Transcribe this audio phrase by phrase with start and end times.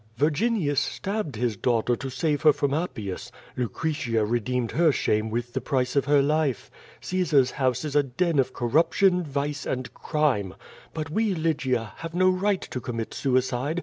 [0.17, 5.53] Virginius stabbed his daugh ter to save her from Appius; Lucretia redeemed her shame with
[5.53, 6.71] the price of her life.
[7.01, 8.93] Caesar's house is a den of corrup 38 Q^'O TADI8.
[8.93, 10.55] tion, vice, and crime.
[10.95, 13.79] But wo, Lj^gia, have no right to com mit suicide.